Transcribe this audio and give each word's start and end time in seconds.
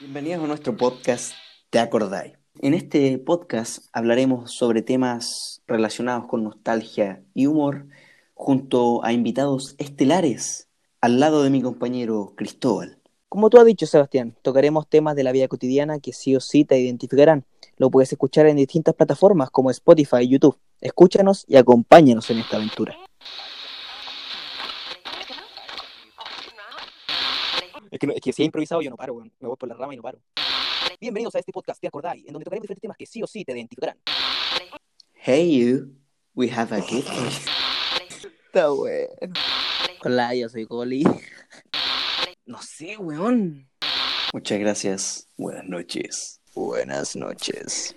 Bienvenidos 0.00 0.44
a 0.44 0.46
nuestro 0.46 0.76
podcast 0.76 1.32
¿Te 1.70 1.80
acordáis? 1.80 2.34
En 2.60 2.72
este 2.72 3.18
podcast 3.18 3.86
hablaremos 3.92 4.54
sobre 4.54 4.80
temas 4.80 5.60
relacionados 5.66 6.28
con 6.28 6.44
nostalgia 6.44 7.24
y 7.34 7.46
humor 7.46 7.86
junto 8.32 9.04
a 9.04 9.12
invitados 9.12 9.74
estelares 9.78 10.68
al 11.00 11.18
lado 11.18 11.42
de 11.42 11.50
mi 11.50 11.62
compañero 11.62 12.34
Cristóbal. 12.36 13.00
Como 13.28 13.50
tú 13.50 13.58
has 13.58 13.66
dicho, 13.66 13.86
Sebastián, 13.86 14.36
tocaremos 14.42 14.88
temas 14.88 15.16
de 15.16 15.24
la 15.24 15.32
vida 15.32 15.48
cotidiana 15.48 15.98
que 15.98 16.12
sí 16.12 16.36
o 16.36 16.40
sí 16.40 16.64
te 16.64 16.78
identificarán. 16.78 17.44
Lo 17.76 17.90
puedes 17.90 18.12
escuchar 18.12 18.46
en 18.46 18.56
distintas 18.56 18.94
plataformas 18.94 19.50
como 19.50 19.72
Spotify 19.72 20.18
y 20.20 20.28
YouTube. 20.28 20.58
Escúchanos 20.80 21.44
y 21.48 21.56
acompáñanos 21.56 22.30
en 22.30 22.38
esta 22.38 22.56
aventura. 22.56 22.94
Es 27.90 27.98
que, 27.98 28.06
no- 28.06 28.12
es 28.12 28.20
que 28.20 28.32
si 28.32 28.42
he 28.42 28.44
improvisado 28.44 28.82
yo 28.82 28.90
no 28.90 28.96
paro, 28.96 29.14
weón. 29.14 29.32
Me 29.40 29.48
voy 29.48 29.56
por 29.56 29.68
la 29.68 29.74
rama 29.74 29.94
y 29.94 29.96
no 29.96 30.02
paro. 30.02 30.20
Bienvenidos 31.00 31.34
a 31.34 31.38
este 31.38 31.52
podcast, 31.52 31.80
¿te 31.80 31.86
acordáis? 31.88 32.26
En 32.26 32.32
donde 32.32 32.44
tocaremos 32.44 32.64
diferentes 32.64 32.82
temas 32.82 32.96
que 32.96 33.06
sí 33.06 33.22
o 33.22 33.26
sí 33.26 33.44
te 33.44 33.52
identificarán. 33.52 33.96
Hey 35.14 35.58
you, 35.58 35.94
we 36.34 36.50
have 36.50 36.74
a 36.74 36.80
gift. 36.82 37.08
Está 38.46 38.68
bueno. 38.70 39.08
Hola, 40.04 40.34
yo 40.34 40.48
soy 40.48 40.64
Goli. 40.64 41.04
No 42.46 42.60
sé, 42.62 42.96
weón. 42.96 43.68
Muchas 44.32 44.58
gracias. 44.58 45.28
Buenas 45.36 45.64
noches. 45.66 46.40
Buenas 46.54 47.14
noches. 47.16 47.94